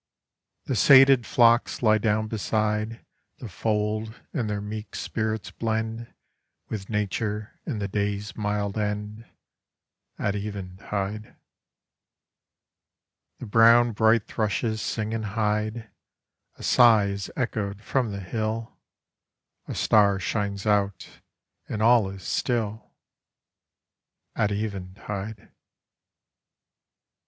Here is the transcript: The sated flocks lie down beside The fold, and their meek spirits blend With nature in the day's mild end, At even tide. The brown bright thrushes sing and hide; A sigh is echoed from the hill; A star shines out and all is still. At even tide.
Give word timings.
The 0.65 0.75
sated 0.75 1.27
flocks 1.27 1.83
lie 1.83 1.99
down 1.99 2.27
beside 2.27 3.05
The 3.37 3.47
fold, 3.47 4.19
and 4.33 4.49
their 4.49 4.59
meek 4.59 4.95
spirits 4.95 5.51
blend 5.51 6.11
With 6.69 6.89
nature 6.89 7.59
in 7.67 7.77
the 7.77 7.87
day's 7.87 8.35
mild 8.35 8.79
end, 8.79 9.29
At 10.17 10.33
even 10.35 10.77
tide. 10.77 11.35
The 13.37 13.45
brown 13.45 13.91
bright 13.91 14.25
thrushes 14.25 14.81
sing 14.81 15.13
and 15.13 15.23
hide; 15.37 15.91
A 16.55 16.63
sigh 16.63 17.05
is 17.09 17.29
echoed 17.35 17.83
from 17.83 18.11
the 18.11 18.21
hill; 18.21 18.75
A 19.67 19.75
star 19.75 20.19
shines 20.19 20.65
out 20.65 21.19
and 21.69 21.79
all 21.79 22.09
is 22.09 22.23
still. 22.23 22.89
At 24.35 24.51
even 24.51 24.95
tide. 24.95 25.51